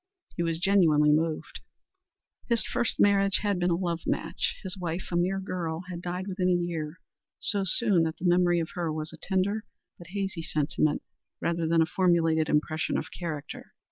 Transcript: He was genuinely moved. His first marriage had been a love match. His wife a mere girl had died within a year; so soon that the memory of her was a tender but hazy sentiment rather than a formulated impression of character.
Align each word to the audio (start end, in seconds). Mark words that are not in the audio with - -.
He 0.35 0.41
was 0.41 0.57
genuinely 0.57 1.11
moved. 1.11 1.59
His 2.49 2.63
first 2.63 2.99
marriage 2.99 3.41
had 3.43 3.59
been 3.59 3.69
a 3.69 3.75
love 3.75 3.99
match. 4.07 4.57
His 4.63 4.75
wife 4.75 5.09
a 5.11 5.15
mere 5.15 5.39
girl 5.39 5.83
had 5.91 6.01
died 6.01 6.25
within 6.27 6.49
a 6.49 6.53
year; 6.53 6.99
so 7.37 7.65
soon 7.67 8.01
that 8.05 8.17
the 8.17 8.25
memory 8.25 8.59
of 8.59 8.71
her 8.73 8.91
was 8.91 9.13
a 9.13 9.17
tender 9.17 9.63
but 9.99 10.07
hazy 10.07 10.41
sentiment 10.41 11.03
rather 11.39 11.67
than 11.67 11.83
a 11.83 11.85
formulated 11.85 12.49
impression 12.49 12.97
of 12.97 13.11
character. 13.11 13.75